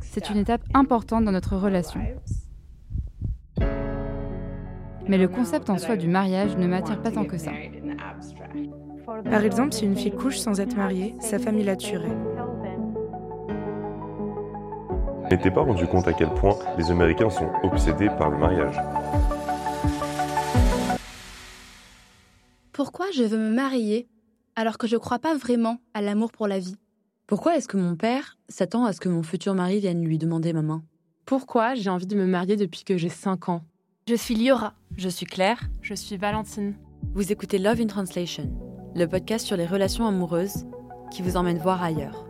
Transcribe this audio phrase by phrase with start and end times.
[0.00, 2.00] C'est une étape importante dans notre relation.
[5.08, 7.52] Mais le concept en soi du mariage ne m'attire pas tant que ça.
[9.24, 12.14] Par exemple, si une fille couche sans être mariée, sa famille la tuerait.
[15.30, 18.76] N'était pas rendu compte à quel point les Américains sont obsédés par le mariage.
[22.72, 24.08] Pourquoi je veux me marier
[24.56, 26.76] alors que je ne crois pas vraiment à l'amour pour la vie?
[27.28, 30.54] Pourquoi est-ce que mon père s'attend à ce que mon futur mari vienne lui demander
[30.54, 30.82] ma main?
[31.26, 33.64] Pourquoi j'ai envie de me marier depuis que j'ai 5 ans?
[34.08, 34.72] Je suis Liora.
[34.96, 35.60] Je suis Claire.
[35.82, 36.72] Je suis Valentine.
[37.12, 38.50] Vous écoutez Love in Translation,
[38.96, 40.64] le podcast sur les relations amoureuses
[41.10, 42.26] qui vous emmène voir ailleurs.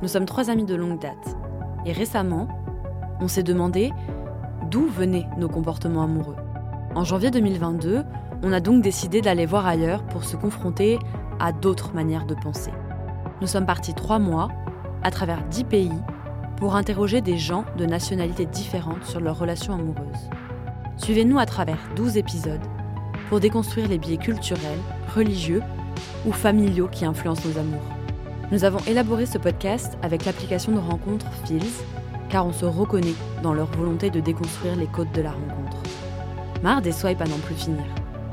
[0.00, 1.36] Nous sommes trois amis de longue date.
[1.84, 2.46] Et récemment,
[3.18, 3.90] on s'est demandé
[4.70, 6.36] d'où venaient nos comportements amoureux.
[6.94, 8.04] En janvier 2022,
[8.44, 11.00] on a donc décidé d'aller voir ailleurs pour se confronter
[11.40, 12.70] à d'autres manières de penser.
[13.42, 14.48] Nous sommes partis trois mois,
[15.02, 15.92] à travers dix pays,
[16.56, 20.30] pour interroger des gens de nationalités différentes sur leurs relations amoureuses.
[20.96, 22.64] Suivez-nous à travers 12 épisodes
[23.28, 24.78] pour déconstruire les biais culturels,
[25.14, 25.62] religieux
[26.24, 27.82] ou familiaux qui influencent nos amours.
[28.52, 31.84] Nous avons élaboré ce podcast avec l'application de rencontre Feels,
[32.30, 35.76] car on se reconnaît dans leur volonté de déconstruire les codes de la rencontre.
[36.62, 37.84] Marre des swipes à n'en plus finir.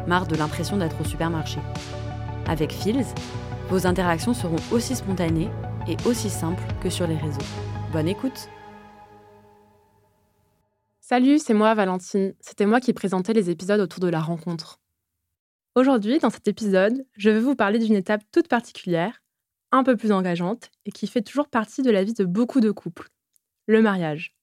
[0.07, 1.59] Marre de l'impression d'être au supermarché.
[2.47, 3.05] Avec Feels,
[3.73, 5.49] vos interactions seront aussi spontanées
[5.87, 7.41] et aussi simples que sur les réseaux.
[7.91, 8.47] Bonne écoute
[10.99, 12.35] Salut, c'est moi Valentine.
[12.39, 14.79] C'était moi qui présentais les épisodes autour de la rencontre.
[15.73, 19.23] Aujourd'hui, dans cet épisode, je vais vous parler d'une étape toute particulière,
[19.71, 22.69] un peu plus engageante et qui fait toujours partie de la vie de beaucoup de
[22.69, 23.09] couples.
[23.65, 24.35] Le mariage.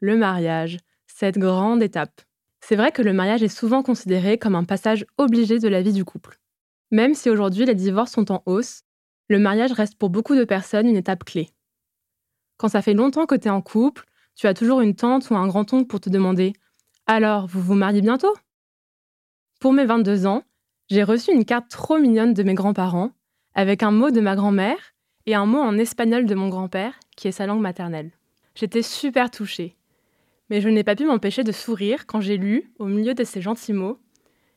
[0.00, 0.76] Le mariage,
[1.06, 2.20] cette grande étape.
[2.60, 5.94] C'est vrai que le mariage est souvent considéré comme un passage obligé de la vie
[5.94, 6.38] du couple.
[6.90, 8.82] Même si aujourd'hui les divorces sont en hausse,
[9.28, 11.50] le mariage reste pour beaucoup de personnes une étape clé.
[12.58, 14.04] Quand ça fait longtemps que tu es en couple,
[14.34, 16.52] tu as toujours une tante ou un grand-oncle pour te demander
[17.06, 18.34] Alors, vous vous mariez bientôt?
[19.60, 20.42] Pour mes 22 ans,
[20.88, 23.10] j'ai reçu une carte trop mignonne de mes grands-parents,
[23.54, 24.94] avec un mot de ma grand-mère
[25.26, 28.12] et un mot en espagnol de mon grand-père, qui est sa langue maternelle.
[28.54, 29.76] J'étais super touchée.
[30.48, 33.42] Mais je n'ai pas pu m'empêcher de sourire quand j'ai lu, au milieu de ces
[33.42, 33.98] gentils mots,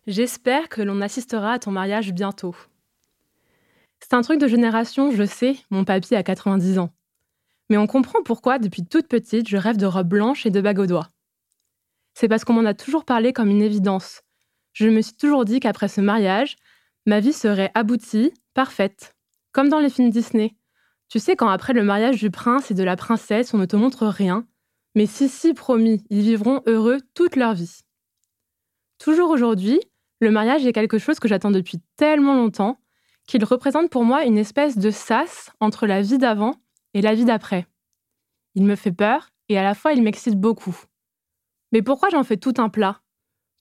[0.08, 2.56] J'espère que l'on assistera à ton mariage bientôt.
[4.00, 6.92] C'est un truc de génération, je sais, mon papy a 90 ans.
[7.70, 10.80] Mais on comprend pourquoi, depuis toute petite, je rêve de robe blanche et de bagues
[10.80, 11.10] aux doigts.
[12.14, 14.22] C'est parce qu'on m'en a toujours parlé comme une évidence.
[14.74, 16.56] Je me suis toujours dit qu'après ce mariage,
[17.06, 19.16] ma vie serait aboutie, parfaite.
[19.52, 20.56] Comme dans les films Disney.
[21.10, 23.76] Tu sais, quand après le mariage du prince et de la princesse, on ne te
[23.76, 24.46] montre rien.
[24.96, 27.82] Mais si, si, promis, ils vivront heureux toute leur vie.
[29.00, 29.80] Toujours aujourd'hui,
[30.20, 32.78] le mariage est quelque chose que j'attends depuis tellement longtemps
[33.28, 36.56] qu'il représente pour moi une espèce de sas entre la vie d'avant
[36.94, 37.66] et la vie d'après.
[38.56, 40.76] Il me fait peur et à la fois il m'excite beaucoup.
[41.72, 43.00] Mais pourquoi j'en fais tout un plat?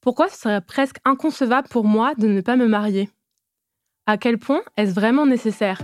[0.00, 3.08] Pourquoi ce serait presque inconcevable pour moi de ne pas me marier?
[4.06, 5.80] À quel point est-ce vraiment nécessaire?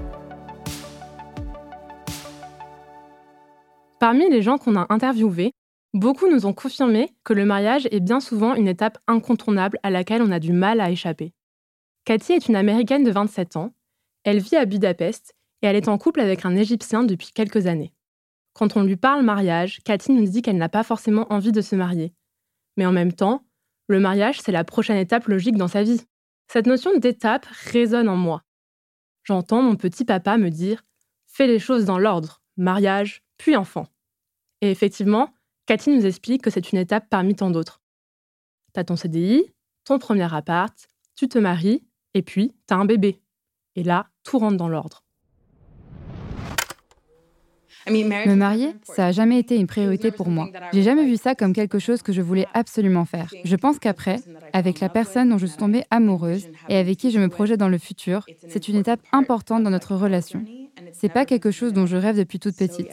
[4.01, 5.53] Parmi les gens qu'on a interviewés,
[5.95, 10.23] Beaucoup nous ont confirmé que le mariage est bien souvent une étape incontournable à laquelle
[10.23, 11.33] on a du mal à échapper.
[12.05, 13.73] Cathy est une Américaine de 27 ans.
[14.25, 17.95] Elle vit à Budapest et elle est en couple avec un Égyptien depuis quelques années.
[18.55, 21.77] Quand on lui parle mariage, Cathy nous dit qu'elle n'a pas forcément envie de se
[21.77, 22.13] marier.
[22.77, 23.47] Mais en même temps,
[23.87, 26.03] le mariage, c'est la prochaine étape logique dans sa vie.
[26.49, 28.43] Cette notion d'étape résonne en moi.
[29.23, 30.83] J'entends mon petit papa me dire
[31.27, 33.87] Fais les choses dans l'ordre, mariage, puis enfant.
[34.61, 35.34] Et effectivement,
[35.67, 37.81] Cathy nous explique que c'est une étape parmi tant d'autres.
[38.75, 39.45] T'as ton CDI,
[39.85, 40.75] ton premier appart,
[41.17, 41.83] tu te maries,
[42.13, 43.23] et puis t'as un bébé.
[43.75, 45.05] Et là, tout rentre dans l'ordre.
[47.89, 50.51] Me marier, ça a jamais été une priorité pour moi.
[50.73, 53.31] J'ai jamais vu ça comme quelque chose que je voulais absolument faire.
[53.45, 54.21] Je pense qu'après,
[54.53, 57.69] avec la personne dont je suis tombée amoureuse et avec qui je me projette dans
[57.69, 60.45] le futur, c'est une étape importante dans notre relation.
[60.93, 62.89] C'est pas quelque chose dont je rêve depuis toute petite.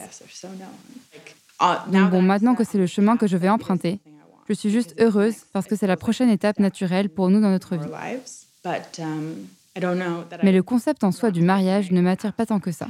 [1.88, 4.00] Donc bon, maintenant que c'est le chemin que je vais emprunter,
[4.48, 7.76] je suis juste heureuse parce que c'est la prochaine étape naturelle pour nous dans notre
[7.76, 7.88] vie.
[10.42, 12.88] Mais le concept en soi du mariage ne m'attire pas tant que ça.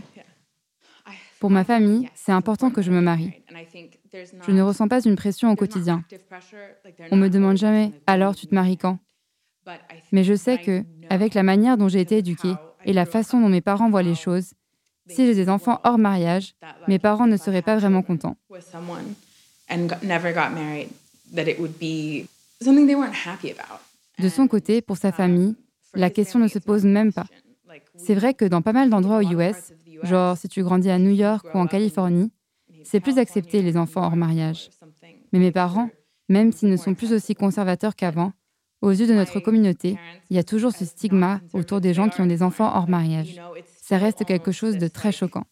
[1.41, 3.33] Pour ma famille, c'est important que je me marie.
[4.47, 6.05] Je ne ressens pas une pression au quotidien.
[7.11, 8.99] On me demande jamais alors tu te maries quand?
[10.13, 12.55] Mais je sais que avec la manière dont j'ai été éduquée
[12.85, 14.55] et la façon dont mes parents voient les choses,
[15.09, 16.55] si j'ai des enfants hors mariage,
[16.89, 18.37] mes parents ne seraient pas vraiment contents.
[24.19, 25.55] De son côté, pour sa famille,
[25.95, 27.27] la question ne se pose même pas.
[27.97, 29.73] C'est vrai que dans pas mal d'endroits aux US,
[30.03, 32.31] genre si tu grandis à New York ou en Californie,
[32.85, 34.71] c'est plus accepté les enfants hors mariage.
[35.33, 35.91] Mais mes parents,
[36.29, 38.33] même s'ils ne sont plus aussi conservateurs qu'avant,
[38.83, 39.97] aux yeux de notre communauté,
[40.29, 43.41] il y a toujours ce stigma autour des gens qui ont des enfants hors mariage.
[43.81, 45.45] Ça reste quelque chose de très choquant.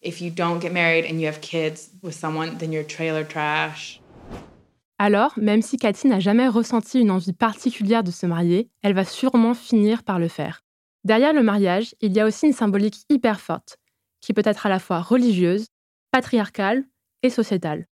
[4.99, 9.05] Alors, même si Cathy n'a jamais ressenti une envie particulière de se marier, elle va
[9.05, 10.63] sûrement finir par le faire.
[11.05, 13.79] Derrière le mariage, il y a aussi une symbolique hyper forte,
[14.21, 15.69] qui peut être à la fois religieuse,
[16.11, 16.85] patriarcale
[17.23, 17.87] et sociétale.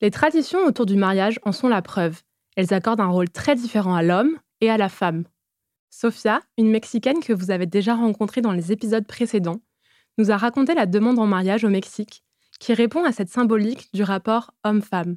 [0.00, 2.22] Les traditions autour du mariage en sont la preuve.
[2.56, 5.24] Elles accordent un rôle très différent à l'homme et à la femme.
[5.90, 9.60] Sofia, une Mexicaine que vous avez déjà rencontrée dans les épisodes précédents,
[10.18, 12.24] nous a raconté la demande en mariage au Mexique,
[12.60, 15.16] qui répond à cette symbolique du rapport homme-femme.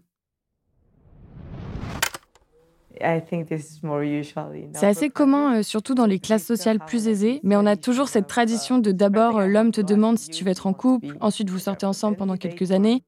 [4.73, 8.07] C'est assez commun, euh, surtout dans les classes sociales plus aisées, mais on a toujours
[8.07, 11.49] cette tradition de d'abord euh, l'homme te demande si tu veux être en couple, ensuite
[11.49, 13.03] vous sortez ensemble pendant quelques années,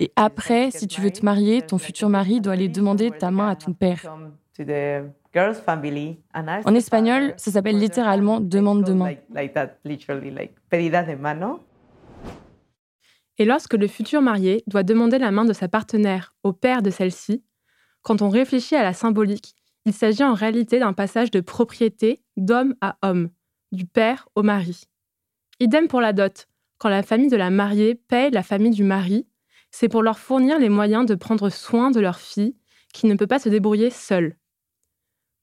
[0.00, 3.48] et après, si tu veux te marier, ton futur mari doit aller demander ta main
[3.48, 4.04] à ton père.
[6.64, 9.14] En espagnol, ça s'appelle littéralement demande de main.
[13.40, 16.90] Et lorsque le futur marié doit demander la main de sa partenaire au père de
[16.90, 17.44] celle-ci,
[18.02, 19.54] quand on réfléchit à la symbolique,
[19.84, 23.30] il s'agit en réalité d'un passage de propriété d'homme à homme,
[23.70, 24.84] du père au mari.
[25.60, 26.48] Idem pour la dot.
[26.78, 29.26] Quand la famille de la mariée paye la famille du mari,
[29.70, 32.56] c'est pour leur fournir les moyens de prendre soin de leur fille
[32.92, 34.36] qui ne peut pas se débrouiller seule.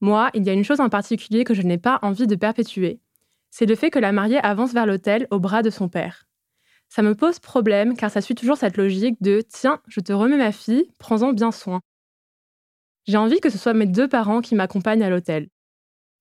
[0.01, 2.99] Moi, il y a une chose en particulier que je n'ai pas envie de perpétuer.
[3.51, 6.25] C'est le fait que la mariée avance vers l'hôtel au bras de son père.
[6.89, 10.37] Ça me pose problème car ça suit toujours cette logique de Tiens, je te remets
[10.37, 11.81] ma fille, prends-en bien soin.
[13.07, 15.49] J'ai envie que ce soit mes deux parents qui m'accompagnent à l'hôtel.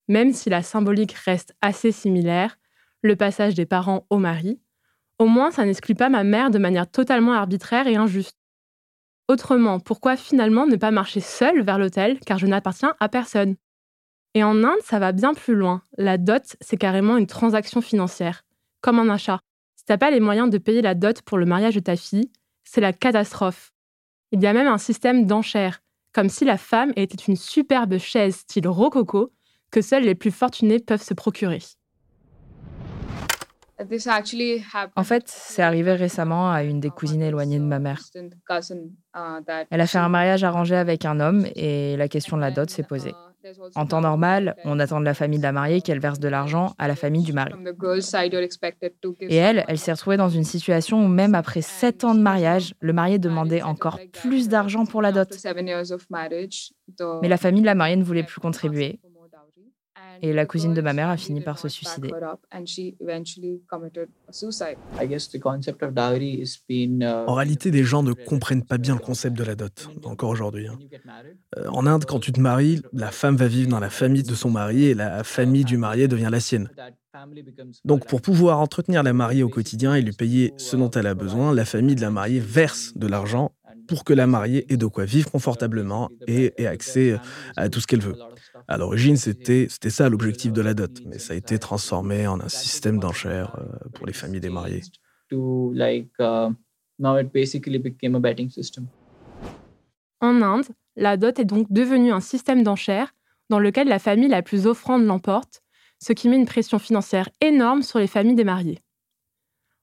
[0.08, 2.58] Même si la symbolique reste assez similaire,
[3.02, 4.60] le passage des parents au mari,
[5.18, 8.36] au moins ça n'exclut pas ma mère de manière totalement arbitraire et injuste.
[9.28, 13.56] Autrement, pourquoi finalement ne pas marcher seule vers l'hôtel car je n'appartiens à personne?
[14.34, 15.82] Et en Inde, ça va bien plus loin.
[15.96, 18.42] La dot, c'est carrément une transaction financière,
[18.80, 19.40] comme un achat.
[19.76, 22.30] Si t'as pas les moyens de payer la dot pour le mariage de ta fille,
[22.64, 23.72] c'est la catastrophe.
[24.32, 25.80] Il y a même un système d'enchères,
[26.12, 29.32] comme si la femme était une superbe chaise style rococo
[29.70, 31.60] que seuls les plus fortunés peuvent se procurer.
[34.96, 38.00] En fait, c'est arrivé récemment à une des cousines éloignées de ma mère.
[39.70, 42.70] Elle a fait un mariage arrangé avec un homme et la question de la dot
[42.70, 43.14] s'est posée.
[43.74, 46.74] En temps normal, on attend de la famille de la mariée qu'elle verse de l'argent
[46.78, 47.52] à la famille du mari.
[49.20, 52.74] Et elle, elle s'est retrouvée dans une situation où même après sept ans de mariage,
[52.80, 55.28] le marié demandait encore plus d'argent pour la dot.
[57.22, 58.98] Mais la famille de la mariée ne voulait plus contribuer.
[60.22, 62.10] Et la cousine de ma mère a fini par se suicider.
[67.26, 70.68] En réalité, des gens ne comprennent pas bien le concept de la dot, encore aujourd'hui.
[70.68, 70.78] Hein.
[71.58, 74.34] Euh, en Inde, quand tu te maries, la femme va vivre dans la famille de
[74.34, 76.68] son mari et la famille du marié devient la sienne.
[77.84, 81.14] Donc pour pouvoir entretenir la mariée au quotidien et lui payer ce dont elle a
[81.14, 83.52] besoin, la famille de la mariée verse de l'argent
[83.88, 87.18] pour que la mariée ait de quoi vivre confortablement et ait accès
[87.56, 88.16] à tout ce qu'elle veut.
[88.68, 92.48] À l'origine, c'était ça l'objectif de la dot, mais ça a été transformé en un
[92.48, 94.82] système d'enchères euh, pour les familles des mariés.
[100.20, 103.14] En Inde, la dot est donc devenue un système d'enchères
[103.50, 105.62] dans lequel la famille la plus offrande l'emporte,
[105.98, 108.78] ce qui met une pression financière énorme sur les familles des mariés.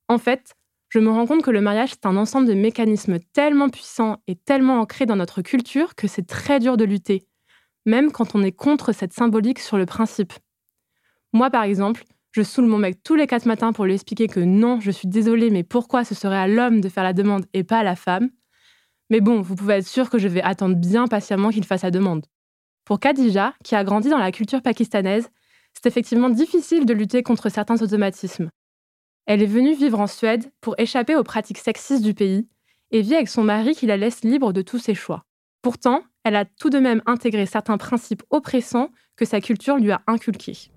[0.08, 0.54] En fait,
[0.92, 4.36] je me rends compte que le mariage, c'est un ensemble de mécanismes tellement puissants et
[4.36, 7.26] tellement ancrés dans notre culture que c'est très dur de lutter,
[7.86, 10.34] même quand on est contre cette symbolique sur le principe.
[11.34, 14.42] Moi, par exemple, je saoule mon mec tous les quatre matins pour lui expliquer que
[14.42, 17.64] non, je suis désolée, mais pourquoi ce serait à l'homme de faire la demande et
[17.64, 18.30] pas à la femme?
[19.10, 21.92] Mais bon, vous pouvez être sûr que je vais attendre bien patiemment qu'il fasse la
[21.92, 22.26] demande.
[22.86, 25.30] Pour Khadija, qui a grandi dans la culture pakistanaise,
[25.74, 28.50] c'est effectivement difficile de lutter contre certains automatismes.
[29.34, 32.50] Elle est venue vivre en Suède pour échapper aux pratiques sexistes du pays
[32.92, 35.24] et vit avec son mari qui la laisse libre de tous ses choix.
[35.62, 40.02] Pourtant, elle a tout de même intégré certains principes oppressants que sa culture lui a
[40.06, 40.70] inculqués.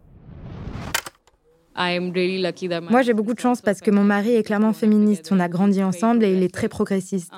[1.77, 5.31] Moi, j'ai beaucoup de chance parce que mon mari est clairement féministe.
[5.33, 7.33] On a grandi ensemble et il est très progressiste.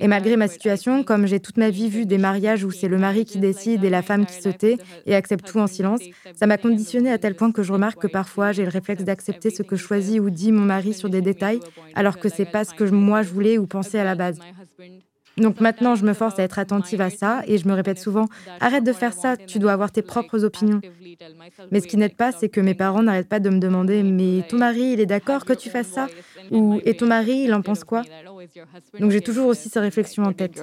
[0.00, 2.98] Et malgré ma situation, comme j'ai toute ma vie vu des mariages où c'est le
[2.98, 6.00] mari qui décide et la femme qui se tait et accepte tout en silence,
[6.34, 9.50] ça m'a conditionné à tel point que je remarque que parfois j'ai le réflexe d'accepter
[9.50, 11.60] ce que choisit ou dit mon mari sur des détails,
[11.94, 14.38] alors que c'est pas ce que moi je voulais ou pensais à la base.
[15.38, 18.26] Donc maintenant, je me force à être attentive à ça et je me répète souvent
[18.60, 20.80] arrête de faire ça, tu dois avoir tes propres opinions.
[21.70, 24.46] Mais ce qui n'aide pas, c'est que mes parents n'arrêtent pas de me demander mais
[24.48, 26.08] ton mari, il est d'accord que tu fasses ça?
[26.50, 28.02] Ou et ton mari, il en pense quoi?
[28.98, 30.62] Donc j'ai toujours aussi ces réflexions en tête.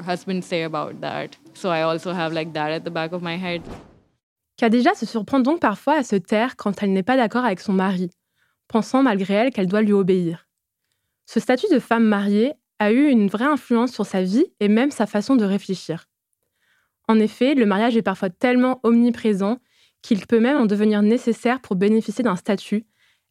[4.58, 7.74] Khadija se surprend donc parfois à se taire quand elle n'est pas d'accord avec son
[7.74, 8.10] mari,
[8.67, 10.48] pensant malgré elle qu'elle doit lui obéir.
[11.25, 14.91] Ce statut de femme mariée a eu une vraie influence sur sa vie et même
[14.91, 16.08] sa façon de réfléchir.
[17.08, 19.60] En effet, le mariage est parfois tellement omniprésent
[20.01, 22.86] qu'il peut même en devenir nécessaire pour bénéficier d'un statut,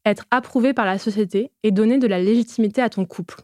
[0.04, 3.42] être approuvé par la société et donner de la légitimité à ton couple.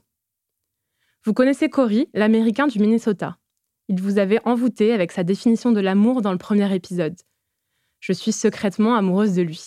[1.25, 3.37] Vous connaissez Cory, l'Américain du Minnesota.
[3.89, 7.17] Il vous avait envoûté avec sa définition de l'amour dans le premier épisode.
[7.99, 9.61] Je suis secrètement amoureuse de lui.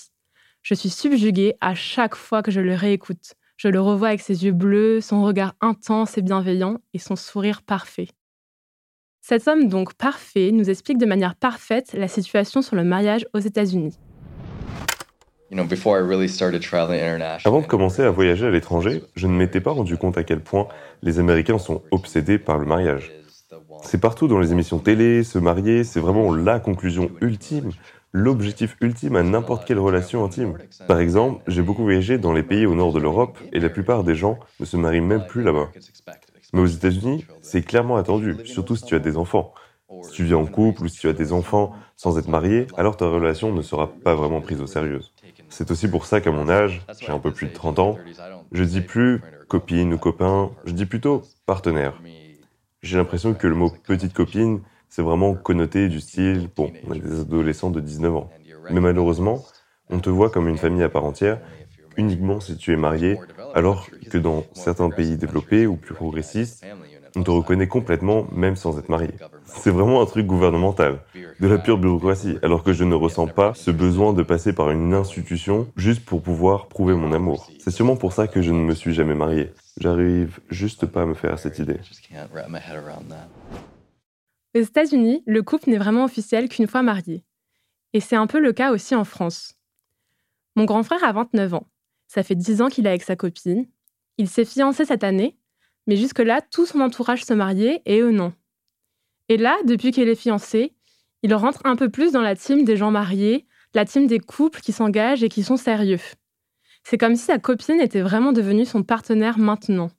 [0.62, 3.34] Je suis subjuguée à chaque fois que je le réécoute.
[3.58, 7.62] Je le revois avec ses yeux bleus, son regard intense et bienveillant et son sourire
[7.62, 8.08] parfait.
[9.22, 13.40] Cet homme donc parfait nous explique de manière parfaite la situation sur le mariage aux
[13.40, 13.98] États-Unis.
[17.46, 20.40] Avant de commencer à voyager à l'étranger, je ne m'étais pas rendu compte à quel
[20.40, 20.68] point
[21.04, 23.14] les Américains sont obsédés par le mariage.
[23.84, 27.72] C'est partout dans les émissions télé, se marier, c'est vraiment la conclusion ultime
[28.14, 30.60] l'objectif ultime à n'importe quelle relation intime.
[30.88, 34.04] Par exemple, j'ai beaucoup voyagé dans les pays au nord de l'Europe et la plupart
[34.04, 35.74] des gens ne se marient même plus là-bas.
[36.54, 39.54] Mais aux États-Unis, c'est clairement attendu, surtout si tu as des enfants.
[40.02, 42.98] Si tu vis en couple ou si tu as des enfants sans être marié, alors
[42.98, 45.08] ta relation ne sera pas vraiment prise au sérieux.
[45.50, 48.02] C'est aussi pour ça qu'à mon âge, j'ai un peu plus de 30 ans,
[48.52, 52.06] je dis plus copine ou copain, je dis plutôt partenaire.
[52.82, 54.62] J'ai l'impression que le mot petite copine
[54.94, 58.30] c'est vraiment connoté du style, bon, on est des adolescents de 19 ans.
[58.70, 59.44] Mais malheureusement,
[59.90, 61.40] on te voit comme une famille à part entière
[61.98, 63.18] uniquement si tu es marié,
[63.56, 66.64] alors que dans certains pays développés ou plus progressistes,
[67.16, 69.10] on te reconnaît complètement même sans être marié.
[69.46, 71.00] C'est vraiment un truc gouvernemental,
[71.40, 74.70] de la pure bureaucratie, alors que je ne ressens pas ce besoin de passer par
[74.70, 77.50] une institution juste pour pouvoir prouver mon amour.
[77.58, 79.54] C'est sûrement pour ça que je ne me suis jamais marié.
[79.80, 81.80] J'arrive juste pas à me faire cette idée.
[84.56, 87.24] Aux États-Unis, le couple n'est vraiment officiel qu'une fois marié.
[87.94, 89.56] Et c'est un peu le cas aussi en France.
[90.56, 91.68] Mon grand frère a 29 ans.
[92.08, 93.68] Ça fait 10 ans qu'il est avec sa copine.
[94.18, 95.38] Il s'est fiancé cette année,
[95.88, 98.34] mais jusque-là, tout son entourage se mariait et eux non.
[99.30, 100.74] Et là, depuis qu'il est fiancé,
[101.24, 104.62] il rentre un peu plus dans la team des gens mariés, la team des couples
[104.62, 106.00] qui s'engagent et qui sont sérieux.
[106.84, 109.90] C'est comme si sa copine était vraiment devenue son partenaire maintenant.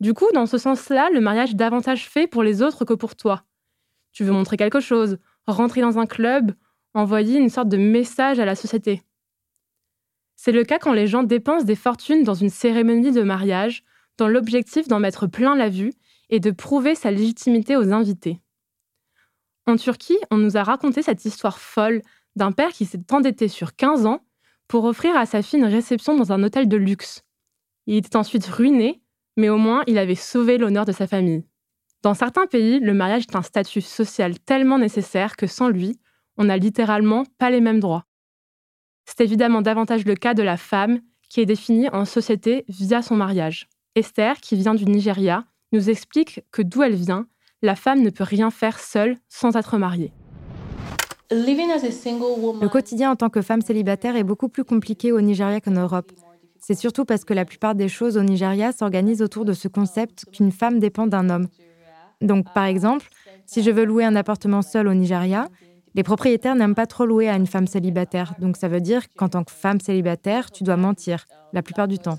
[0.00, 3.16] Du coup, dans ce sens-là, le mariage est davantage fait pour les autres que pour
[3.16, 3.44] toi.
[4.12, 6.52] Tu veux montrer quelque chose, rentrer dans un club,
[6.94, 9.02] envoyer une sorte de message à la société.
[10.36, 13.84] C'est le cas quand les gens dépensent des fortunes dans une cérémonie de mariage,
[14.18, 15.92] dans l'objectif d'en mettre plein la vue
[16.28, 18.40] et de prouver sa légitimité aux invités.
[19.66, 22.02] En Turquie, on nous a raconté cette histoire folle
[22.36, 24.24] d'un père qui s'est endetté sur 15 ans
[24.68, 27.22] pour offrir à sa fille une réception dans un hôtel de luxe.
[27.86, 29.02] Il était ensuite ruiné
[29.36, 31.44] mais au moins il avait sauvé l'honneur de sa famille.
[32.02, 35.98] Dans certains pays, le mariage est un statut social tellement nécessaire que sans lui,
[36.36, 38.04] on n'a littéralement pas les mêmes droits.
[39.06, 43.16] C'est évidemment davantage le cas de la femme qui est définie en société via son
[43.16, 43.68] mariage.
[43.94, 47.26] Esther, qui vient du Nigeria, nous explique que d'où elle vient,
[47.62, 50.12] la femme ne peut rien faire seule sans être mariée.
[51.30, 56.12] Le quotidien en tant que femme célibataire est beaucoup plus compliqué au Nigeria qu'en Europe.
[56.68, 60.24] C'est surtout parce que la plupart des choses au Nigeria s'organisent autour de ce concept
[60.32, 61.46] qu'une femme dépend d'un homme.
[62.20, 63.06] Donc, par exemple,
[63.46, 65.46] si je veux louer un appartement seul au Nigeria,
[65.94, 68.34] les propriétaires n'aiment pas trop louer à une femme célibataire.
[68.40, 72.00] Donc, ça veut dire qu'en tant que femme célibataire, tu dois mentir, la plupart du
[72.00, 72.18] temps.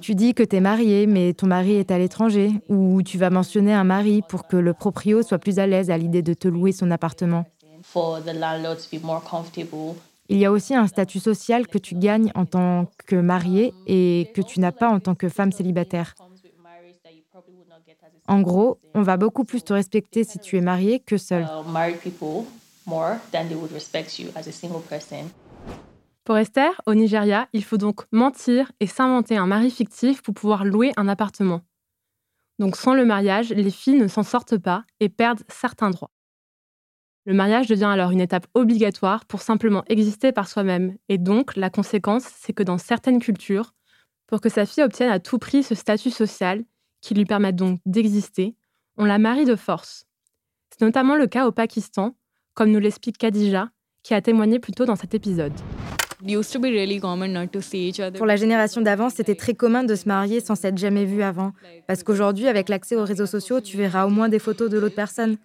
[0.00, 3.30] Tu dis que tu es marié, mais ton mari est à l'étranger, ou tu vas
[3.30, 6.48] mentionner un mari pour que le proprio soit plus à l'aise à l'idée de te
[6.48, 7.44] louer son appartement.
[10.28, 14.30] Il y a aussi un statut social que tu gagnes en tant que marié et
[14.34, 16.14] que tu n'as pas en tant que femme célibataire.
[18.28, 21.46] En gros, on va beaucoup plus te respecter si tu es marié que seul.
[26.24, 30.64] Pour Esther, au Nigeria, il faut donc mentir et s'inventer un mari fictif pour pouvoir
[30.64, 31.60] louer un appartement.
[32.58, 36.10] Donc sans le mariage, les filles ne s'en sortent pas et perdent certains droits.
[37.26, 40.96] Le mariage devient alors une étape obligatoire pour simplement exister par soi-même.
[41.08, 43.74] Et donc, la conséquence, c'est que dans certaines cultures,
[44.28, 46.64] pour que sa fille obtienne à tout prix ce statut social,
[47.00, 48.54] qui lui permette donc d'exister,
[48.96, 50.06] on la marie de force.
[50.70, 52.16] C'est notamment le cas au Pakistan,
[52.54, 53.70] comme nous l'explique Khadija,
[54.04, 55.52] qui a témoigné plus tôt dans cet épisode.
[58.16, 61.52] Pour la génération d'avant, c'était très commun de se marier sans s'être jamais vu avant.
[61.86, 64.94] Parce qu'aujourd'hui, avec l'accès aux réseaux sociaux, tu verras au moins des photos de l'autre
[64.94, 65.36] personne.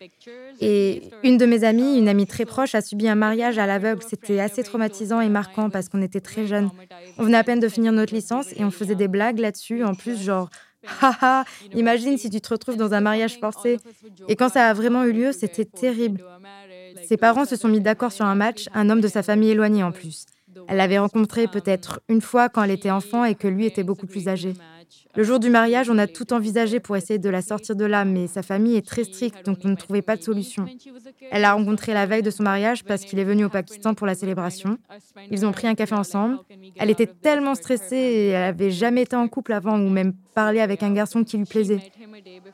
[0.59, 4.01] Et une de mes amies, une amie très proche, a subi un mariage à l'aveugle.
[4.07, 6.69] C'était assez traumatisant et marquant parce qu'on était très jeunes.
[7.17, 9.83] On venait à peine de finir notre licence et on faisait des blagues là-dessus.
[9.83, 10.50] En plus, genre,
[11.01, 11.45] haha,
[11.75, 13.77] imagine si tu te retrouves dans un mariage forcé.
[14.27, 16.23] Et quand ça a vraiment eu lieu, c'était terrible.
[17.03, 19.83] Ses parents se sont mis d'accord sur un match, un homme de sa famille éloignée
[19.83, 20.25] en plus.
[20.67, 24.08] Elle l'avait rencontré peut-être une fois quand elle était enfant et que lui était beaucoup
[24.08, 24.53] plus âgé.
[25.15, 28.05] Le jour du mariage, on a tout envisagé pour essayer de la sortir de là,
[28.05, 30.65] mais sa famille est très stricte, donc on ne trouvait pas de solution.
[31.31, 34.08] Elle l'a rencontré la veille de son mariage parce qu'il est venu au Pakistan pour
[34.08, 34.77] la célébration.
[35.29, 36.39] Ils ont pris un café ensemble.
[36.77, 40.60] Elle était tellement stressée et elle n'avait jamais été en couple avant ou même parlé
[40.60, 41.91] avec un garçon qui lui plaisait.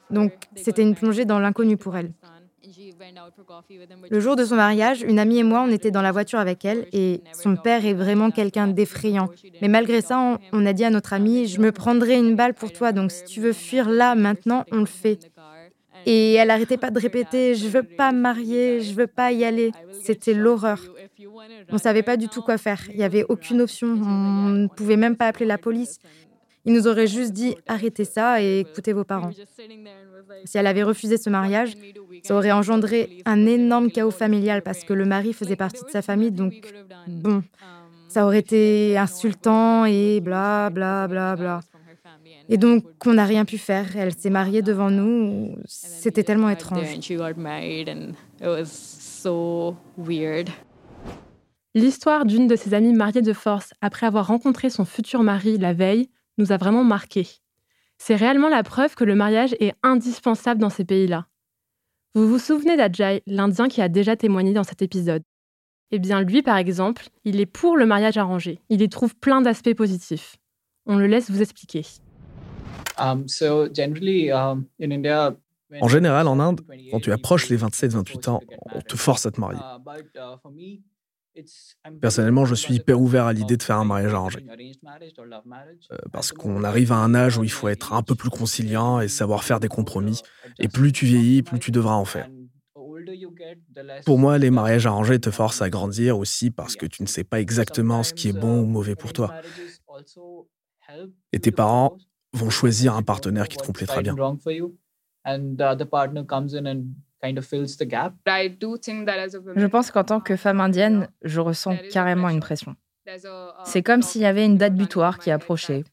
[0.10, 2.12] Donc c'était une plongée dans l'inconnu pour elle.
[4.10, 6.66] Le jour de son mariage, une amie et moi, on était dans la voiture avec
[6.66, 9.30] elle et son père est vraiment quelqu'un d'effrayant.
[9.62, 12.72] Mais malgré ça, on, a dit à notre amie, je me prendrai une balle pour
[12.72, 15.32] toi, donc si tu veux fuir là, maintenant, on le fait.
[16.06, 19.44] Et elle n'arrêtait pas de répéter, je veux pas me marier, je veux pas y
[19.44, 19.72] aller.
[20.02, 20.80] C'était l'horreur.
[21.70, 22.82] On ne savait pas du tout quoi faire.
[22.90, 23.88] Il n'y avait aucune option.
[23.88, 26.00] On ne pouvait même pas appeler la police.
[26.68, 29.32] Il nous aurait juste dit arrêtez ça et écoutez vos parents.
[30.44, 31.76] Si elle avait refusé ce mariage,
[32.24, 36.02] ça aurait engendré un énorme chaos familial parce que le mari faisait partie de sa
[36.02, 36.32] famille.
[36.32, 36.54] Donc,
[37.08, 37.42] bon,
[38.10, 41.62] ça aurait été insultant et bla bla bla bla.
[42.50, 43.96] Et donc, on n'a rien pu faire.
[43.96, 45.56] Elle s'est mariée devant nous.
[45.66, 47.00] C'était tellement étrange.
[51.76, 55.72] L'histoire d'une de ses amies mariée de force après avoir rencontré son futur mari la
[55.72, 57.28] veille nous a vraiment marqués.
[57.98, 61.28] C'est réellement la preuve que le mariage est indispensable dans ces pays-là.
[62.14, 65.24] Vous vous souvenez d'Ajay, l'Indien qui a déjà témoigné dans cet épisode?
[65.92, 68.60] Eh bien, lui, par exemple, il est pour le mariage arrangé.
[68.70, 70.36] Il y trouve plein d'aspects positifs.
[70.86, 71.86] On le laisse vous expliquer.
[73.00, 73.26] Um,
[74.32, 74.56] um,
[75.82, 78.42] en général, en Inde, quand tu approches les 27-28 ans,
[78.74, 79.60] on te force à te marier.
[82.02, 84.40] Personnellement, je suis hyper ouvert à l'idée de faire un mariage arrangé.
[85.92, 89.00] Euh, parce qu'on arrive à un âge où il faut être un peu plus conciliant
[89.00, 90.22] et savoir faire des compromis.
[90.60, 92.30] Et plus tu vieillis, plus tu devras en faire.
[94.06, 97.24] Pour moi, les mariages arrangés te forcent à grandir aussi parce que tu ne sais
[97.24, 99.34] pas exactement ce qui est bon ou mauvais pour toi.
[101.32, 102.00] Et tes parents
[102.34, 104.20] vont choisir un partenaire qui te complétera bien.
[107.24, 107.32] Je
[109.66, 112.76] pense qu'en tant que femme indienne, je ressens carrément une pression.
[113.66, 115.84] C'est comme s'il y avait une date butoir qui approchait.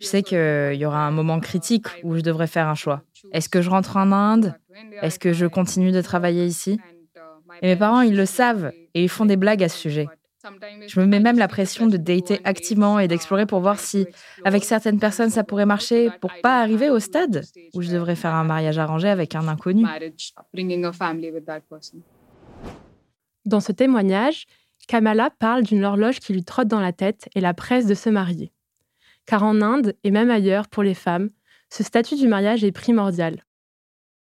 [0.00, 3.02] Je sais qu'il y aura un moment critique où je devrais faire un choix.
[3.32, 4.54] Est-ce que je rentre en Inde?
[5.00, 6.80] Est-ce que je continue de travailler ici?
[7.62, 10.08] Et mes parents, ils le savent et ils font des blagues à ce sujet.
[10.86, 14.06] Je me mets même la pression de dater activement et d'explorer pour voir si,
[14.44, 18.34] avec certaines personnes, ça pourrait marcher pour pas arriver au stade où je devrais faire
[18.34, 19.84] un mariage arrangé avec un inconnu.
[23.46, 24.46] Dans ce témoignage,
[24.86, 28.10] Kamala parle d'une horloge qui lui trotte dans la tête et la presse de se
[28.10, 28.52] marier.
[29.26, 31.30] Car en Inde, et même ailleurs pour les femmes,
[31.70, 33.42] ce statut du mariage est primordial.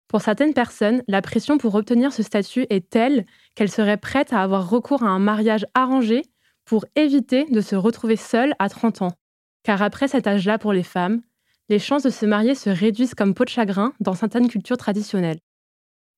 [0.08, 4.42] Pour certaines personnes, la pression pour obtenir ce statut est telle qu'elles seraient prêtes à
[4.42, 6.24] avoir recours à un mariage arrangé
[6.66, 9.14] pour éviter de se retrouver seules à 30 ans.
[9.64, 11.22] Car après cet âge-là pour les femmes,
[11.70, 15.40] les chances de se marier se réduisent comme peau de chagrin dans certaines cultures traditionnelles.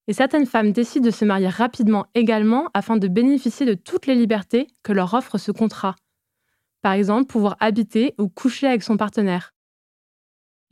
[0.08, 4.16] Et certaines femmes décident de se marier rapidement également afin de bénéficier de toutes les
[4.16, 5.96] libertés que leur offre ce contrat.
[6.82, 9.55] Par exemple, pouvoir habiter ou coucher avec son partenaire.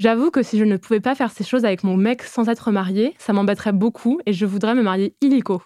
[0.03, 2.73] J'avoue que si je ne pouvais pas faire ces choses avec mon mec sans être
[2.73, 5.61] mariée, ça m'embêterait beaucoup et je voudrais me marier illico.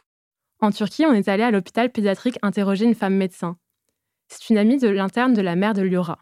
[0.61, 3.57] En Turquie, on est allé à l'hôpital pédiatrique interroger une femme médecin.
[4.27, 6.19] C'est une amie de l'interne de la mère de Liora.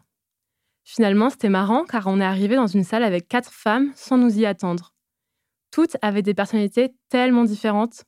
[0.82, 4.38] Finalement, c'était marrant car on est arrivé dans une salle avec quatre femmes sans nous
[4.38, 4.94] y attendre.
[5.70, 8.04] Toutes avaient des personnalités tellement différentes.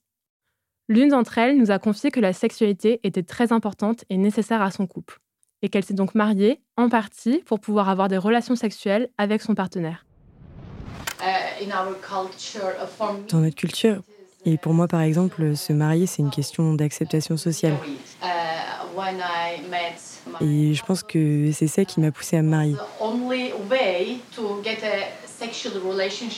[0.89, 4.71] L'une d'entre elles nous a confié que la sexualité était très importante et nécessaire à
[4.71, 5.21] son couple
[5.63, 9.55] et qu'elle s'est donc mariée en partie pour pouvoir avoir des relations sexuelles avec son
[9.55, 10.05] partenaire.
[13.31, 14.03] Dans notre culture,
[14.45, 17.75] et pour moi par exemple, se marier c'est une question d'acceptation sociale.
[20.41, 22.77] Et je pense que c'est ça qui m'a poussée à me marier.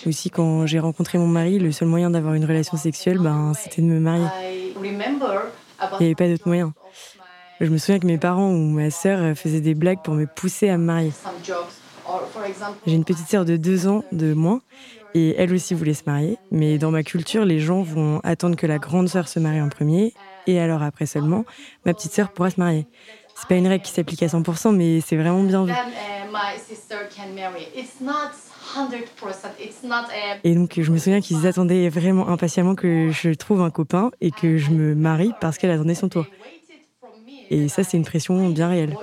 [0.07, 3.83] Aussi, quand j'ai rencontré mon mari, le seul moyen d'avoir une relation sexuelle, ben, c'était
[3.83, 4.27] de me marier.
[4.83, 6.73] Il n'y avait pas d'autre moyen.
[7.61, 10.71] Je me souviens que mes parents ou ma sœur faisaient des blagues pour me pousser
[10.71, 11.13] à me marier.
[12.87, 14.63] J'ai une petite sœur de deux ans de moins
[15.15, 16.39] et elle aussi voulait se marier.
[16.51, 19.69] Mais dans ma culture, les gens vont attendre que la grande sœur se marie en
[19.69, 20.15] premier
[20.47, 21.45] et alors après seulement,
[21.85, 22.87] ma petite sœur pourra se marier.
[23.37, 25.73] C'est pas une règle qui s'applique à 100%, mais c'est vraiment bien vu.
[30.45, 34.31] Et donc, je me souviens qu'ils attendaient vraiment impatiemment que je trouve un copain et
[34.31, 36.27] que je me marie parce qu'elle attendait son tour.
[37.51, 38.97] Et ça, c'est une pression bien réelle.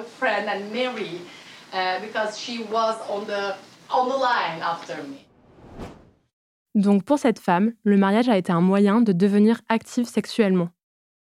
[6.76, 10.70] Donc pour cette femme, le mariage a été un moyen de devenir active sexuellement.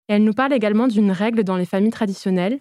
[0.09, 2.59] Et elle nous parle également d'une règle dans les familles traditionnelles,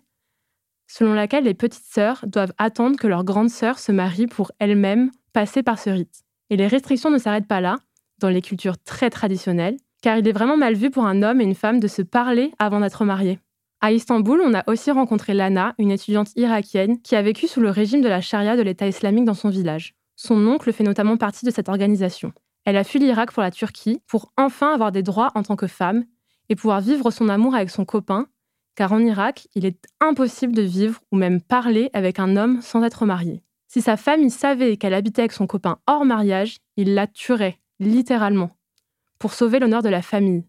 [0.86, 5.10] selon laquelle les petites sœurs doivent attendre que leur grande sœur se marie pour elle-même
[5.32, 6.22] passer par ce rite.
[6.50, 7.76] Et les restrictions ne s'arrêtent pas là,
[8.18, 11.44] dans les cultures très traditionnelles, car il est vraiment mal vu pour un homme et
[11.44, 13.38] une femme de se parler avant d'être mariés.
[13.84, 17.68] À Istanbul, on a aussi rencontré Lana, une étudiante irakienne qui a vécu sous le
[17.68, 19.94] régime de la charia de l'État islamique dans son village.
[20.16, 22.32] Son oncle fait notamment partie de cette organisation.
[22.64, 25.66] Elle a fui l'Irak pour la Turquie pour enfin avoir des droits en tant que
[25.66, 26.04] femme
[26.48, 28.26] et pouvoir vivre son amour avec son copain,
[28.74, 32.82] car en Irak, il est impossible de vivre ou même parler avec un homme sans
[32.84, 33.42] être marié.
[33.68, 38.50] Si sa famille savait qu'elle habitait avec son copain hors mariage, il la tuerait, littéralement,
[39.18, 40.44] pour sauver l'honneur de la famille.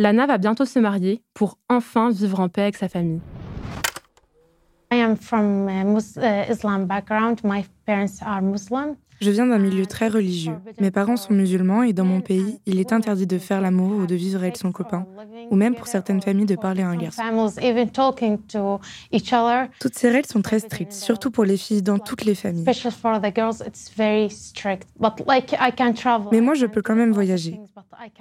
[0.00, 3.20] Lana va bientôt se marier pour enfin vivre en paix avec sa famille.
[4.90, 7.40] I am from uh, Islam background.
[7.44, 8.96] My parents are Muslim.
[9.20, 10.54] Je viens d'un milieu très religieux.
[10.80, 14.06] Mes parents sont musulmans et dans mon pays, il est interdit de faire l'amour ou
[14.06, 15.06] de vivre avec son copain,
[15.50, 17.22] ou même pour certaines familles de parler à un garçon.
[19.78, 22.64] Toutes ces règles sont très strictes, surtout pour les filles dans toutes les familles.
[26.32, 27.60] Mais moi, je peux quand même voyager.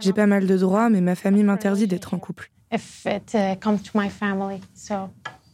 [0.02, 2.52] J'ai pas mal de droits, mais ma famille m'interdit d'être en couple.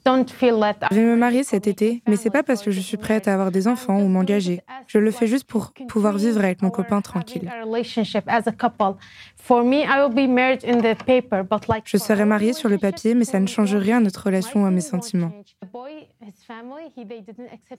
[0.06, 3.34] Je vais me marier cet été, mais c'est pas parce que je suis prête à
[3.34, 4.62] avoir des enfants ou m'engager.
[4.88, 7.52] Je le fais juste pour pouvoir vivre avec mon copain tranquille.
[11.86, 14.66] Je serai mariée sur le papier, mais ça ne change rien à notre relation ou
[14.66, 15.32] à mes sentiments.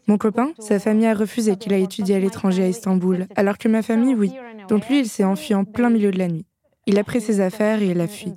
[0.08, 3.68] Mon copain, sa famille a refusé qu'il aille étudier à l'étranger à Istanbul, alors que
[3.68, 4.32] ma famille, oui.
[4.68, 6.46] Donc lui, il s'est enfui en plein milieu de la nuit.
[6.86, 8.32] Il a pris ses affaires et il a fui.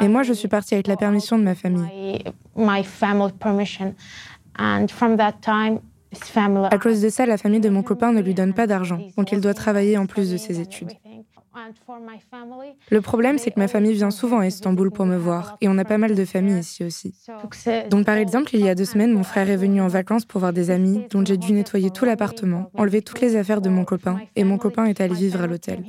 [0.00, 2.22] Et moi, je suis partie avec la permission de ma famille.
[6.70, 9.32] À cause de ça, la famille de mon copain ne lui donne pas d'argent, donc
[9.32, 10.92] il doit travailler en plus de ses études.
[12.90, 15.76] Le problème, c'est que ma famille vient souvent à Istanbul pour me voir, et on
[15.78, 17.14] a pas mal de familles ici aussi.
[17.90, 20.40] Donc par exemple, il y a deux semaines, mon frère est venu en vacances pour
[20.40, 23.84] voir des amis, dont j'ai dû nettoyer tout l'appartement, enlever toutes les affaires de mon
[23.84, 25.82] copain, et mon copain est allé vivre à l'hôtel.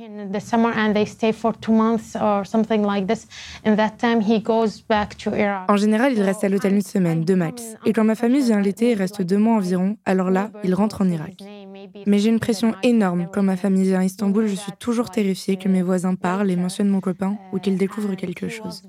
[5.68, 7.76] En général, il reste à l'hôtel une semaine, deux max.
[7.86, 11.02] Et quand ma famille vient l'été et reste deux mois environ, alors là, il rentre
[11.02, 11.42] en Irak.
[12.06, 13.28] Mais j'ai une pression énorme.
[13.32, 16.56] Quand ma famille vient à Istanbul, je suis toujours terrifiée que mes voisins parlent et
[16.56, 18.82] mentionnent mon copain ou qu'ils découvrent quelque chose.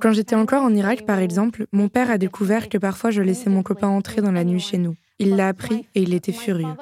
[0.00, 3.50] Quand j'étais encore en Irak, par exemple, mon père a découvert que parfois je laissais
[3.50, 4.96] mon copain entrer dans la nuit chez nous.
[5.18, 6.74] Il l'a appris et il était furieux.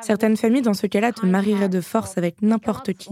[0.00, 3.10] Certaines familles, dans ce cas-là, te marieraient de force avec n'importe qui.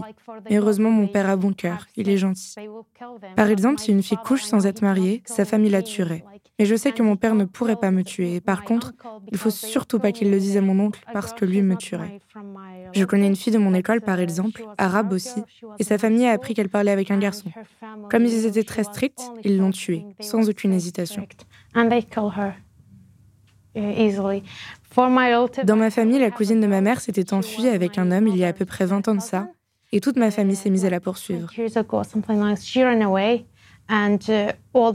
[0.49, 2.55] Mais heureusement, mon père a bon cœur, il est gentil.
[3.35, 6.23] Par exemple, si une fille couche sans être mariée, sa famille la tuerait.
[6.59, 8.41] Mais je sais que mon père ne pourrait pas me tuer.
[8.41, 8.93] par contre,
[9.31, 12.19] il faut surtout pas qu'il le dise à mon oncle parce que lui me tuerait.
[12.91, 15.41] Je connais une fille de mon école, par exemple, arabe aussi,
[15.79, 17.49] et sa famille a appris qu'elle parlait avec un garçon.
[18.11, 21.25] Comme ils étaient très stricts, ils l'ont tuée, sans aucune hésitation.
[25.63, 28.43] Dans ma famille, la cousine de ma mère s'était enfuie avec un homme il y
[28.43, 29.47] a à peu près 20 ans de ça,
[29.91, 31.49] et toute ma famille s'est mise à la poursuivre.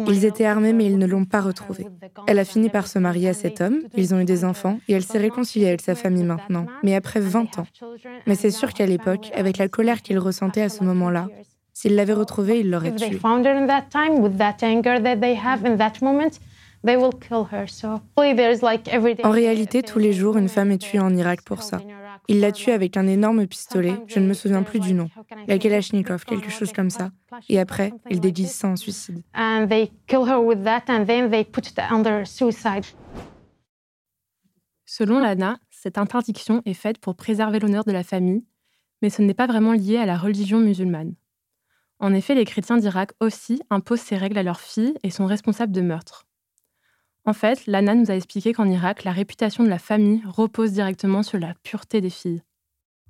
[0.09, 1.87] Ils étaient armés, mais ils ne l'ont pas retrouvée.
[2.27, 4.93] Elle a fini par se marier à cet homme, ils ont eu des enfants, et
[4.93, 7.67] elle s'est réconciliée avec sa famille maintenant, mais après 20 ans.
[8.27, 11.29] Mais c'est sûr qu'à l'époque, avec la colère qu'il ressentait à ce moment-là,
[11.73, 13.19] s'il l'avait retrouvée, il l'aurait tuée.
[19.25, 21.81] En réalité, tous les jours, une femme est tuée en Irak pour ça.
[22.29, 25.11] Il l'a tuée avec un énorme pistolet, je ne me souviens plus du nom,
[25.47, 27.11] la Kalachnikov, quelque chose comme ça.
[27.49, 29.23] Et après, il déguise ça en suicide.
[34.87, 38.45] Selon Lana, cette interdiction est faite pour préserver l'honneur de la famille,
[39.03, 41.15] mais ce n'est pas vraiment lié à la religion musulmane.
[41.99, 45.73] En effet, les chrétiens d'Irak aussi imposent ces règles à leurs filles et sont responsables
[45.73, 46.27] de meurtres.
[47.27, 51.23] En fait, Lana nous a expliqué qu'en Irak, la réputation de la famille repose directement
[51.23, 52.43] sur la pureté des filles.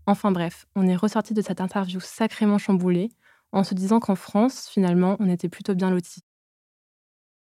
[0.06, 3.08] Enfin bref, on est ressorti de cette interview sacrément chamboulée
[3.50, 6.22] en se disant qu'en France, finalement, on était plutôt bien lotis.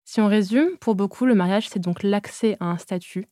[0.05, 3.27] Si on résume, pour beaucoup, le mariage, c'est donc l'accès à un statut,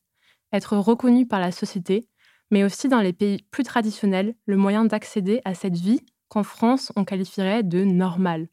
[0.53, 2.07] être reconnu par la société,
[2.51, 6.93] mais aussi dans les pays plus traditionnels, le moyen d'accéder à cette vie qu'en France,
[6.95, 8.49] on qualifierait de normale.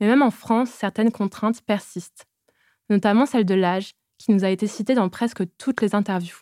[0.00, 2.27] Mais même en France, certaines contraintes persistent,
[2.90, 6.40] notamment celle de l'âge, qui nous a été citée dans presque toutes les interviews.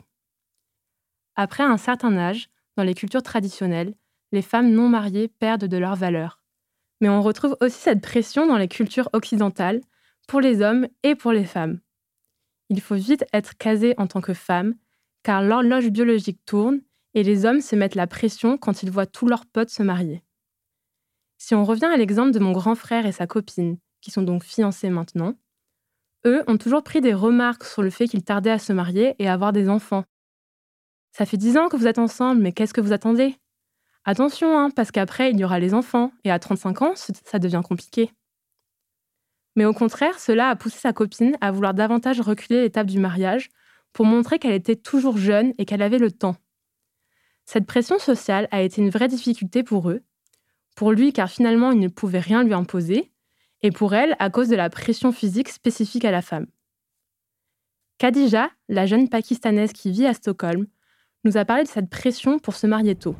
[1.35, 3.95] Après un certain âge, dans les cultures traditionnelles,
[4.33, 6.41] les femmes non mariées perdent de leur valeur.
[7.01, 9.83] Mais on retrouve aussi cette pression dans les cultures occidentales,
[10.27, 11.81] pour les hommes et pour les femmes.
[12.69, 14.75] Il faut vite être casé en tant que femme,
[15.23, 16.81] car l'horloge biologique tourne
[17.15, 20.23] et les hommes se mettent la pression quand ils voient tous leurs potes se marier.
[21.39, 24.43] Si on revient à l'exemple de mon grand frère et sa copine, qui sont donc
[24.43, 25.35] fiancés maintenant,
[26.27, 29.29] eux ont toujours pris des remarques sur le fait qu'ils tardaient à se marier et
[29.29, 30.05] à avoir des enfants.
[31.13, 33.37] Ça fait dix ans que vous êtes ensemble, mais qu'est-ce que vous attendez?
[34.05, 37.63] Attention, hein, parce qu'après, il y aura les enfants, et à 35 ans, ça devient
[37.65, 38.13] compliqué.
[39.57, 43.49] Mais au contraire, cela a poussé sa copine à vouloir davantage reculer l'étape du mariage
[43.93, 46.37] pour montrer qu'elle était toujours jeune et qu'elle avait le temps.
[47.47, 50.03] Cette pression sociale a été une vraie difficulté pour eux,
[50.75, 53.11] pour lui car finalement il ne pouvait rien lui imposer,
[53.63, 56.47] et pour elle à cause de la pression physique spécifique à la femme.
[57.99, 60.67] Khadija, la jeune Pakistanaise qui vit à Stockholm,
[61.25, 63.17] nous a parlé de cette pression pour se marier tôt.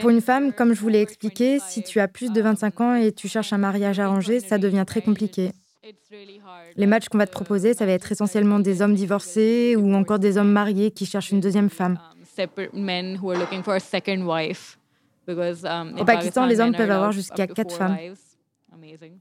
[0.00, 2.94] Pour une femme, comme je vous l'ai expliqué, si tu as plus de 25 ans
[2.94, 5.52] et tu cherches un mariage arrangé, ça devient très compliqué.
[6.76, 10.18] Les matchs qu'on va te proposer, ça va être essentiellement des hommes divorcés ou encore
[10.18, 11.98] des hommes mariés qui cherchent une deuxième femme.
[15.98, 17.98] Au Pakistan, les hommes peuvent avoir jusqu'à quatre femmes.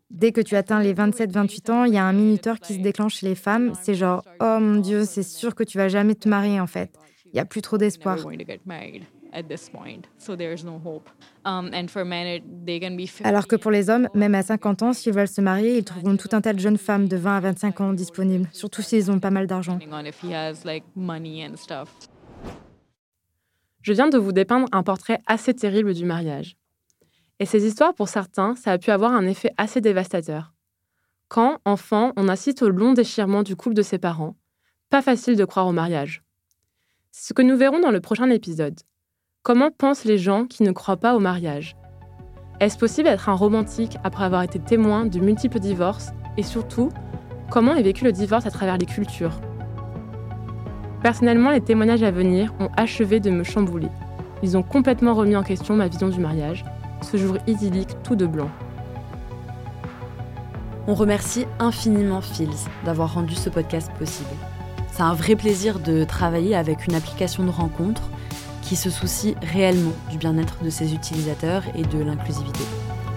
[0.10, 3.16] Dès que tu atteins les 27-28 ans, il y a un minuteur qui se déclenche
[3.18, 3.74] chez les femmes.
[3.82, 6.92] C'est genre, oh mon Dieu, c'est sûr que tu vas jamais te marier en fait.
[7.26, 8.18] Il n'y a plus trop d'espoir.
[13.24, 16.18] Alors que pour les hommes, même à 50 ans, s'ils veulent se marier, ils trouveront
[16.18, 19.20] tout un tas de jeunes femmes de 20 à 25 ans disponibles, surtout s'ils ont
[19.20, 19.80] pas mal d'argent.
[23.82, 26.58] Je viens de vous dépeindre un portrait assez terrible du mariage.
[27.40, 30.54] Et ces histoires, pour certains, ça a pu avoir un effet assez dévastateur.
[31.28, 34.36] Quand, enfant, on assiste au long déchirement du couple de ses parents,
[34.90, 36.24] pas facile de croire au mariage.
[37.12, 38.80] C'est ce que nous verrons dans le prochain épisode.
[39.44, 41.76] Comment pensent les gens qui ne croient pas au mariage?
[42.60, 46.10] Est-ce possible d'être un romantique après avoir été témoin de multiples divorces?
[46.38, 46.90] Et surtout,
[47.52, 49.40] comment est vécu le divorce à travers les cultures?
[51.04, 53.90] Personnellement, les témoignages à venir ont achevé de me chambouler.
[54.44, 56.66] Ils ont complètement remis en question ma vision du mariage,
[57.02, 58.50] ce jour idyllique tout de blanc.
[60.88, 64.30] On remercie infiniment Fields d'avoir rendu ce podcast possible.
[64.92, 68.04] C'est un vrai plaisir de travailler avec une application de rencontre
[68.62, 72.64] qui se soucie réellement du bien-être de ses utilisateurs et de l'inclusivité.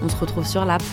[0.03, 0.83] On se retrouve sur l'app